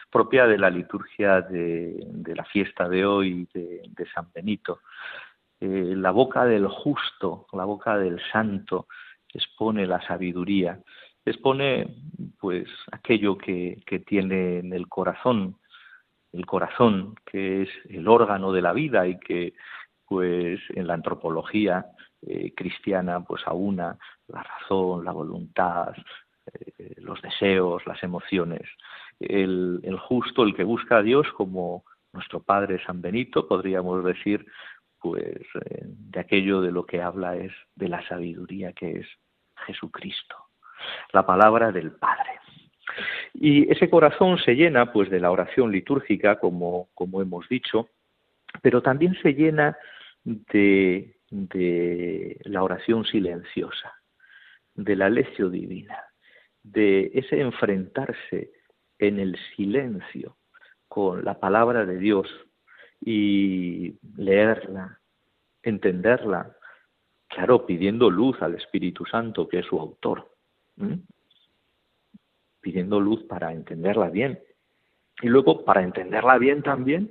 propia 0.09 0.47
de 0.47 0.57
la 0.57 0.71
liturgia 0.71 1.41
de, 1.41 2.03
de 2.07 2.35
la 2.35 2.43
fiesta 2.45 2.89
de 2.89 3.05
hoy 3.05 3.47
de, 3.53 4.07
San 4.11 4.31
Benito. 4.33 4.79
Eh, 5.59 5.93
la 5.95 6.09
boca 6.09 6.45
del 6.45 6.67
justo, 6.67 7.45
la 7.53 7.63
boca 7.65 7.95
del 7.99 8.19
santo, 8.31 8.87
expone 9.31 9.85
la 9.85 10.01
sabiduría, 10.01 10.79
expone 11.23 11.95
pues 12.39 12.67
aquello 12.91 13.37
que, 13.37 13.83
que 13.85 13.99
tiene 13.99 14.57
en 14.59 14.73
el 14.73 14.87
corazón, 14.87 15.59
el 16.33 16.47
corazón 16.47 17.13
que 17.23 17.61
es 17.61 17.69
el 17.87 18.07
órgano 18.07 18.51
de 18.51 18.63
la 18.63 18.73
vida 18.73 19.05
y 19.05 19.19
que 19.19 19.53
pues 20.07 20.59
en 20.69 20.87
la 20.87 20.95
antropología 20.95 21.85
eh, 22.21 22.53
cristiana 22.55 23.23
pues 23.23 23.41
aúna 23.45 23.97
la 24.27 24.43
razón, 24.43 25.03
la 25.03 25.11
voluntad, 25.11 25.93
eh, 26.77 26.95
los 26.97 27.21
deseos, 27.21 27.85
las 27.85 28.01
emociones. 28.03 28.67
El, 29.19 29.79
el, 29.83 29.97
justo, 29.97 30.43
el 30.43 30.55
que 30.55 30.63
busca 30.63 30.97
a 30.97 31.01
Dios 31.01 31.27
como 31.33 31.83
nuestro 32.13 32.41
Padre 32.41 32.83
San 32.85 33.01
Benito, 33.01 33.47
podríamos 33.47 34.03
decir, 34.03 34.45
pues 34.99 35.41
eh, 35.65 35.83
de 35.85 36.19
aquello 36.19 36.61
de 36.61 36.71
lo 36.71 36.85
que 36.85 37.01
habla 37.01 37.35
es 37.35 37.51
de 37.75 37.87
la 37.87 38.05
sabiduría 38.07 38.73
que 38.73 38.99
es 38.99 39.07
Jesucristo, 39.65 40.35
la 41.13 41.25
palabra 41.25 41.71
del 41.71 41.91
Padre. 41.91 42.39
Y 43.33 43.71
ese 43.71 43.89
corazón 43.89 44.37
se 44.39 44.55
llena 44.55 44.91
pues 44.91 45.09
de 45.09 45.19
la 45.19 45.31
oración 45.31 45.71
litúrgica, 45.71 46.39
como, 46.39 46.89
como 46.93 47.21
hemos 47.21 47.47
dicho, 47.47 47.89
pero 48.61 48.81
también 48.81 49.15
se 49.21 49.33
llena 49.33 49.77
de, 50.23 51.15
de 51.31 52.37
la 52.43 52.61
oración 52.61 53.05
silenciosa, 53.05 53.93
de 54.75 54.95
la 54.95 55.09
lección 55.09 55.51
divina, 55.51 56.03
de 56.61 57.09
ese 57.13 57.39
enfrentarse 57.39 58.51
en 58.99 59.19
el 59.19 59.37
silencio 59.55 60.37
con 60.87 61.23
la 61.23 61.39
palabra 61.39 61.85
de 61.85 61.97
Dios 61.97 62.27
y 62.99 63.97
leerla, 64.17 64.99
entenderla, 65.63 66.55
claro, 67.27 67.65
pidiendo 67.65 68.09
luz 68.09 68.39
al 68.41 68.55
Espíritu 68.55 69.05
Santo, 69.05 69.47
que 69.47 69.59
es 69.59 69.65
su 69.65 69.79
autor, 69.79 70.29
pidiendo 72.59 72.99
luz 72.99 73.23
para 73.23 73.53
entenderla 73.53 74.09
bien. 74.09 74.39
Y 75.21 75.27
luego, 75.29 75.63
para 75.63 75.81
entenderla 75.81 76.37
bien 76.37 76.61
también, 76.61 77.09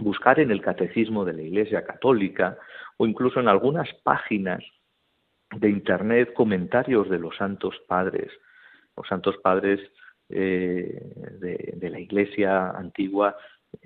buscar 0.00 0.40
en 0.40 0.50
el 0.50 0.62
catecismo 0.62 1.24
de 1.24 1.34
la 1.34 1.42
Iglesia 1.42 1.84
Católica 1.84 2.58
o 2.98 3.06
incluso 3.06 3.40
en 3.40 3.48
algunas 3.48 3.88
páginas 4.02 4.62
de 5.56 5.70
Internet 5.70 6.34
comentarios 6.34 7.08
de 7.08 7.18
los 7.18 7.36
santos 7.36 7.74
padres, 7.86 8.30
los 8.96 9.08
santos 9.08 9.36
padres 9.42 9.80
eh, 10.28 11.00
de, 11.40 11.90
la 11.90 12.00
Iglesia 12.00 12.70
antigua 12.70 13.34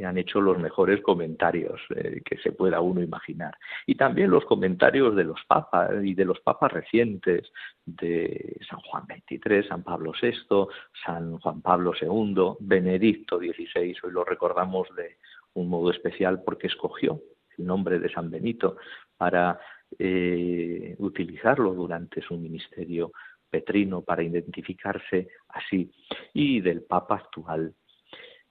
han 0.04 0.16
hecho 0.16 0.40
los 0.40 0.58
mejores 0.58 1.00
comentarios 1.02 1.80
eh, 1.94 2.22
que 2.24 2.36
se 2.38 2.52
pueda 2.52 2.80
uno 2.80 3.02
imaginar. 3.02 3.56
Y 3.86 3.96
también 3.96 4.30
los 4.30 4.44
comentarios 4.44 5.14
de 5.14 5.24
los 5.24 5.40
papas 5.46 5.90
y 6.02 6.14
de 6.14 6.24
los 6.24 6.40
papas 6.40 6.72
recientes, 6.72 7.52
de 7.84 8.58
San 8.68 8.80
Juan 8.80 9.04
XXIII, 9.06 9.68
San 9.68 9.82
Pablo 9.82 10.12
VI, 10.20 10.66
San 11.04 11.38
Juan 11.38 11.60
Pablo 11.62 11.92
II, 12.00 12.56
Benedicto 12.60 13.38
XVI, 13.38 13.96
hoy 14.02 14.12
lo 14.12 14.24
recordamos 14.24 14.88
de 14.96 15.16
un 15.54 15.68
modo 15.68 15.90
especial 15.90 16.42
porque 16.44 16.68
escogió 16.68 17.20
nombre 17.58 17.98
de 17.98 18.10
San 18.10 18.30
Benito 18.30 18.76
para 19.16 19.58
eh, 19.98 20.94
utilizarlo 20.98 21.74
durante 21.74 22.22
su 22.22 22.36
ministerio 22.36 23.12
petrino 23.50 24.02
para 24.02 24.22
identificarse 24.22 25.28
así 25.48 25.90
y 26.32 26.60
del 26.60 26.82
Papa 26.82 27.16
actual 27.16 27.74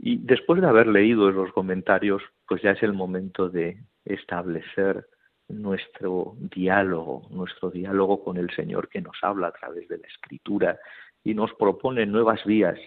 y 0.04 0.18
después 0.18 0.60
de 0.62 0.68
haber 0.68 0.88
leído 0.88 1.30
esos 1.30 1.54
comentarios, 1.54 2.24
pues 2.48 2.64
ya 2.64 2.72
es 2.72 2.82
el 2.82 2.92
momento 2.92 3.50
de 3.50 3.84
establecer 4.04 5.08
nuestro 5.48 6.34
diálogo, 6.40 7.28
nuestro 7.30 7.70
diálogo 7.70 8.24
con 8.24 8.38
el 8.38 8.50
Señor 8.56 8.90
que 8.90 9.00
nos 9.00 9.16
habla 9.22 9.50
a 9.50 9.52
través 9.52 9.88
de 9.88 10.00
la 10.00 10.08
Escritura 10.08 10.80
y 11.24 11.36
nos 11.36 11.54
propone 11.54 12.08
nuevas 12.08 12.44
vías 12.46 12.80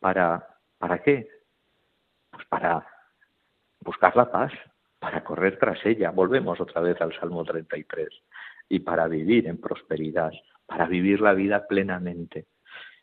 para, 0.00 0.48
¿para 0.78 1.02
qué? 1.02 1.28
Pues 2.30 2.46
para 2.46 2.86
buscar 3.80 4.16
la 4.16 4.32
paz, 4.32 4.52
para 5.02 5.24
correr 5.24 5.58
tras 5.58 5.84
ella. 5.84 6.12
Volvemos 6.12 6.60
otra 6.60 6.80
vez 6.80 7.00
al 7.00 7.12
Salmo 7.18 7.44
33 7.44 8.08
y 8.68 8.78
para 8.78 9.08
vivir 9.08 9.48
en 9.48 9.60
prosperidad, 9.60 10.30
para 10.64 10.86
vivir 10.86 11.20
la 11.20 11.34
vida 11.34 11.66
plenamente. 11.66 12.46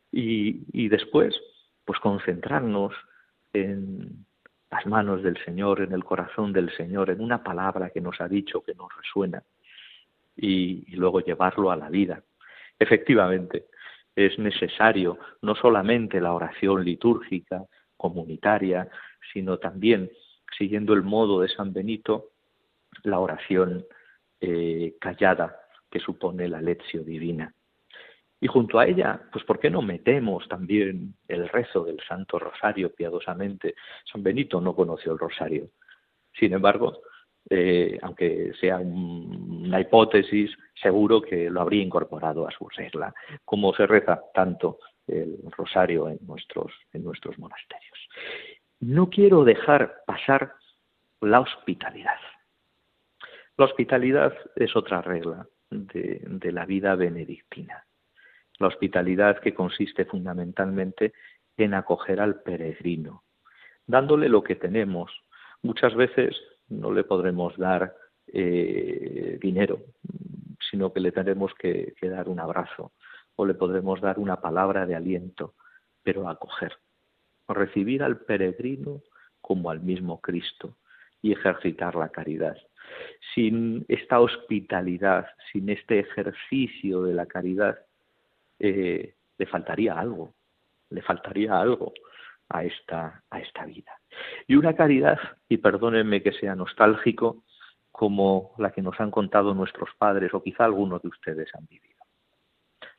Y, 0.09 0.63
y 0.71 0.87
después, 0.87 1.35
pues 1.83 1.99
concentrarnos 1.99 2.93
en 3.51 4.25
las 4.71 4.85
manos 4.85 5.23
del 5.23 5.43
Señor, 5.43 5.81
en 5.81 5.91
el 5.91 6.05
corazón 6.05 6.53
del 6.53 6.73
Señor, 6.77 7.09
en 7.09 7.19
una 7.19 7.43
palabra 7.43 7.89
que 7.89 7.99
nos 7.99 8.21
ha 8.21 8.29
dicho, 8.29 8.63
que 8.63 8.75
nos 8.75 8.87
resuena, 8.95 9.43
y, 10.37 10.85
y 10.87 10.95
luego 10.95 11.19
llevarlo 11.19 11.69
a 11.69 11.75
la 11.75 11.89
vida. 11.89 12.23
Efectivamente, 12.79 13.65
es 14.15 14.39
necesario 14.39 15.17
no 15.41 15.53
solamente 15.53 16.21
la 16.21 16.31
oración 16.31 16.85
litúrgica, 16.85 17.65
comunitaria, 17.97 18.87
sino 19.33 19.57
también, 19.57 20.09
siguiendo 20.57 20.93
el 20.93 21.03
modo 21.03 21.41
de 21.41 21.49
San 21.49 21.73
Benito, 21.73 22.31
la 23.03 23.19
oración 23.19 23.85
eh, 24.41 24.95
callada 24.99 25.59
que 25.89 25.99
supone 25.99 26.47
la 26.47 26.61
lección 26.61 27.05
divina. 27.05 27.53
Y 28.41 28.47
junto 28.47 28.79
a 28.79 28.87
ella, 28.87 29.21
pues 29.31 29.43
¿por 29.43 29.59
qué 29.59 29.69
no 29.69 29.81
metemos 29.81 30.47
también 30.47 31.15
el 31.27 31.49
rezo 31.49 31.83
del 31.83 31.99
Santo 32.07 32.39
Rosario 32.39 32.93
piadosamente? 32.93 33.75
San 34.09 34.23
Benito 34.23 34.61
no 34.61 34.75
conoció 34.75 35.11
el 35.11 35.19
Rosario. 35.19 35.69
Sin 36.33 36.53
embargo, 36.53 37.01
eh, 37.49 37.97
aunque 38.01 38.53
sea 38.59 38.77
una 38.77 39.81
hipótesis, 39.81 40.51
seguro 40.81 41.21
que 41.21 41.49
lo 41.49 41.61
habría 41.61 41.83
incorporado 41.83 42.47
a 42.47 42.51
su 42.51 42.69
regla, 42.69 43.13
como 43.43 43.73
se 43.73 43.87
reza 43.87 44.21
tanto 44.33 44.79
el 45.07 45.39
rosario 45.57 46.07
en 46.07 46.19
nuestros, 46.21 46.71
en 46.93 47.03
nuestros 47.03 47.37
monasterios. 47.39 47.97
No 48.79 49.09
quiero 49.09 49.43
dejar 49.43 50.03
pasar 50.05 50.53
la 51.21 51.41
hospitalidad. 51.41 52.19
La 53.57 53.65
hospitalidad 53.65 54.33
es 54.55 54.73
otra 54.75 55.01
regla 55.01 55.45
de, 55.69 56.51
la 56.51 56.65
vida 56.65 56.95
benedictina. 56.95 57.85
La 58.57 58.67
hospitalidad 58.67 59.39
que 59.39 59.53
consiste 59.53 60.05
fundamentalmente 60.05 61.13
en 61.57 61.73
acoger 61.73 62.21
al 62.21 62.41
peregrino, 62.41 63.23
dándole 63.85 64.29
lo 64.29 64.43
que 64.43 64.55
tenemos. 64.55 65.11
Muchas 65.61 65.93
veces 65.95 66.37
no 66.69 66.93
le 66.93 67.03
podremos 67.03 67.57
dar 67.57 67.93
eh, 68.27 69.37
dinero, 69.41 69.81
sino 70.69 70.93
que 70.93 71.01
le 71.01 71.11
tendremos 71.11 71.53
que, 71.55 71.95
dar 72.01 72.29
un 72.29 72.39
abrazo 72.39 72.93
o 73.35 73.45
le 73.45 73.55
podremos 73.55 73.99
dar 73.99 74.19
una 74.19 74.39
palabra 74.39 74.85
de 74.85 74.95
aliento, 74.95 75.55
pero 76.03 76.29
acoger, 76.29 76.77
recibir 77.53 78.03
al 78.03 78.19
peregrino 78.19 79.01
como 79.41 79.69
al 79.69 79.81
mismo 79.81 80.21
Cristo 80.21 80.77
y 81.21 81.31
ejercitar 81.31 81.95
la 81.95 82.09
caridad. 82.09 82.57
Sin 83.33 83.85
esta 83.87 84.19
hospitalidad, 84.19 85.27
sin 85.51 85.69
este 85.69 85.99
ejercicio 85.99 87.03
de 87.03 87.13
la 87.13 87.25
caridad, 87.25 87.79
eh, 88.59 89.15
le 89.37 89.45
faltaría 89.45 89.97
algo, 89.97 90.33
le 90.89 91.01
faltaría 91.01 91.59
algo 91.59 91.93
a 92.49 92.63
esta, 92.63 93.23
a 93.29 93.39
esta 93.39 93.65
vida. 93.65 93.99
Y 94.47 94.55
una 94.55 94.75
caridad, 94.75 95.19
y 95.47 95.57
perdónenme 95.57 96.23
que 96.23 96.33
sea 96.33 96.55
nostálgico, 96.55 97.43
como 97.91 98.53
la 98.57 98.71
que 98.71 98.81
nos 98.81 98.99
han 98.99 99.11
contado 99.11 99.53
nuestros 99.53 99.89
padres 99.97 100.33
o 100.33 100.41
quizá 100.41 100.65
algunos 100.65 101.01
de 101.01 101.09
ustedes 101.09 101.53
han 101.53 101.65
vivido, 101.65 102.03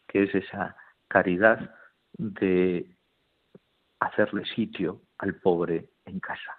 que 0.06 0.24
es 0.24 0.34
esa 0.34 0.76
caridad 1.08 1.74
de 2.12 2.86
hacerle 4.00 4.44
sitio 4.46 5.02
al 5.18 5.36
pobre 5.36 5.90
en 6.06 6.18
casa. 6.20 6.56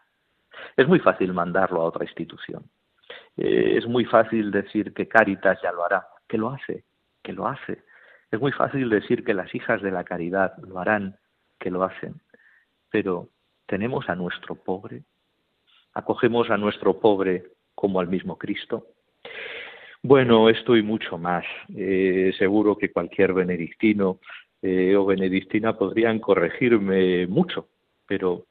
Es 0.77 0.87
muy 0.87 0.99
fácil 0.99 1.33
mandarlo 1.33 1.81
a 1.81 1.85
otra 1.85 2.05
institución. 2.05 2.63
Eh, 3.37 3.77
es 3.77 3.87
muy 3.87 4.05
fácil 4.05 4.51
decir 4.51 4.93
que 4.93 5.07
Caritas 5.07 5.59
ya 5.61 5.71
lo 5.71 5.85
hará, 5.85 6.07
que 6.27 6.37
lo 6.37 6.49
hace, 6.49 6.83
que 7.21 7.33
lo 7.33 7.47
hace. 7.47 7.83
Es 8.31 8.39
muy 8.39 8.51
fácil 8.51 8.89
decir 8.89 9.23
que 9.23 9.33
las 9.33 9.53
hijas 9.53 9.81
de 9.81 9.91
la 9.91 10.03
caridad 10.03 10.55
lo 10.57 10.79
harán, 10.79 11.17
que 11.59 11.71
lo 11.71 11.83
hacen. 11.83 12.21
Pero 12.89 13.29
tenemos 13.65 14.09
a 14.09 14.15
nuestro 14.15 14.55
pobre, 14.55 15.03
acogemos 15.93 16.49
a 16.49 16.57
nuestro 16.57 16.99
pobre 16.99 17.43
como 17.75 17.99
al 17.99 18.07
mismo 18.07 18.37
Cristo. 18.37 18.87
Bueno, 20.03 20.49
esto 20.49 20.75
y 20.75 20.81
mucho 20.81 21.17
más. 21.17 21.45
Eh, 21.75 22.33
seguro 22.37 22.77
que 22.77 22.91
cualquier 22.91 23.33
benedictino 23.33 24.19
eh, 24.61 24.95
o 24.95 25.05
benedictina 25.05 25.77
podrían 25.77 26.19
corregirme 26.19 27.25
mucho, 27.27 27.67
pero 28.05 28.45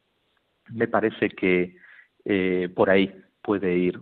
me 0.70 0.88
parece 0.88 1.30
que 1.30 1.76
eh, 2.24 2.68
por 2.74 2.90
ahí 2.90 3.14
puede 3.42 3.76
ir 3.76 4.00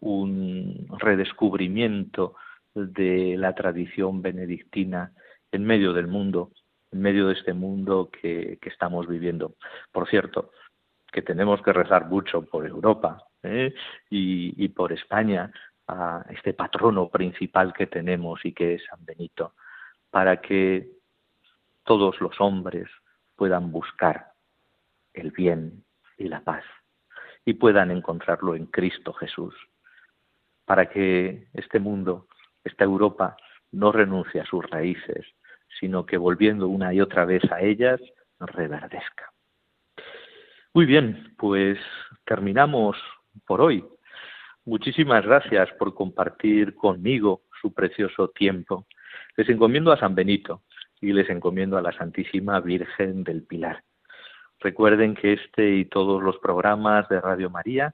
un 0.00 0.86
redescubrimiento 0.98 2.34
de 2.74 3.36
la 3.38 3.54
tradición 3.54 4.20
benedictina 4.20 5.12
en 5.52 5.64
medio 5.64 5.92
del 5.92 6.08
mundo, 6.08 6.50
en 6.90 7.00
medio 7.00 7.28
de 7.28 7.34
este 7.34 7.52
mundo 7.52 8.10
que, 8.10 8.58
estamos 8.62 9.06
viviendo. 9.06 9.54
Por 9.92 10.08
cierto, 10.08 10.50
que 11.12 11.22
tenemos 11.22 11.62
que 11.62 11.72
rezar 11.72 12.08
mucho 12.08 12.42
por 12.42 12.66
Europa 12.66 13.24
¿eh? 13.44 13.72
y, 14.10 14.64
y 14.64 14.68
por 14.68 14.92
España, 14.92 15.52
a 15.86 16.24
este 16.30 16.54
patrono 16.54 17.08
principal 17.08 17.72
que 17.72 17.86
tenemos 17.86 18.44
y 18.44 18.52
que 18.52 18.74
es 18.74 18.84
San 18.86 19.04
Benito, 19.04 19.52
para 20.10 20.40
que 20.40 20.93
todos 21.84 22.20
los 22.20 22.40
hombres 22.40 22.88
puedan 23.36 23.70
buscar 23.70 24.32
el 25.12 25.30
bien 25.30 25.84
y 26.18 26.28
la 26.28 26.40
paz 26.40 26.64
y 27.44 27.54
puedan 27.54 27.90
encontrarlo 27.90 28.54
en 28.54 28.66
Cristo 28.66 29.12
Jesús, 29.12 29.54
para 30.64 30.88
que 30.88 31.48
este 31.52 31.78
mundo 31.78 32.26
esta 32.64 32.84
Europa 32.84 33.36
no 33.72 33.92
renuncia 33.92 34.42
a 34.42 34.46
sus 34.46 34.68
raíces, 34.70 35.26
sino 35.78 36.06
que 36.06 36.16
volviendo 36.16 36.68
una 36.68 36.94
y 36.94 37.00
otra 37.00 37.24
vez 37.24 37.42
a 37.52 37.60
ellas, 37.60 38.00
reverdezca. 38.40 39.30
Muy 40.72 40.86
bien, 40.86 41.34
pues 41.36 41.78
terminamos 42.24 42.96
por 43.46 43.60
hoy. 43.60 43.84
Muchísimas 44.64 45.24
gracias 45.24 45.70
por 45.78 45.94
compartir 45.94 46.74
conmigo 46.74 47.42
su 47.60 47.74
precioso 47.74 48.28
tiempo. 48.28 48.86
Les 49.36 49.48
encomiendo 49.48 49.92
a 49.92 49.98
San 49.98 50.14
Benito 50.14 50.62
y 51.04 51.12
les 51.12 51.28
encomiendo 51.28 51.76
a 51.76 51.82
la 51.82 51.92
Santísima 51.92 52.58
Virgen 52.60 53.24
del 53.24 53.42
Pilar. 53.42 53.84
Recuerden 54.60 55.14
que 55.14 55.34
este 55.34 55.76
y 55.76 55.84
todos 55.84 56.22
los 56.22 56.38
programas 56.38 57.06
de 57.10 57.20
Radio 57.20 57.50
María 57.50 57.92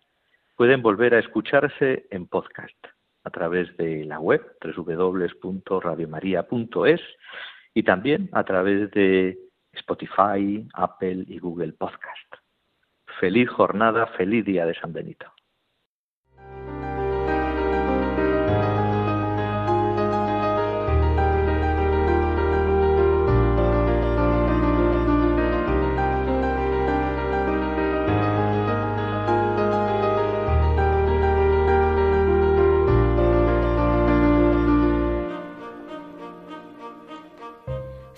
pueden 0.57 0.81
volver 0.81 1.15
a 1.15 1.19
escucharse 1.19 2.07
en 2.11 2.29
podcast 2.29 2.77
a 3.25 3.31
través 3.31 3.77
de 3.77 4.05
la 4.05 4.21
web 4.21 4.41
www.radiomaria.es 4.63 7.01
y 7.75 7.83
también 7.83 8.29
a 8.33 8.45
través 8.45 8.93
de 8.93 9.37
Spotify, 9.73 10.69
Apple 10.75 11.25
y 11.27 11.41
Google 11.41 11.73
Podcast. 11.73 12.37
Feliz 13.19 13.51
jornada, 13.51 14.07
feliz 14.07 14.45
día 14.45 14.67
de 14.67 14.75
San 14.75 14.93
Benito. 14.93 15.27